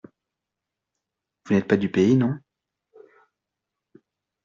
Vous 1.45 1.53
n'êtes 1.53 1.67
pas 1.67 1.77
du 1.77 1.91
pays? 1.91 2.15
Non. 2.17 2.35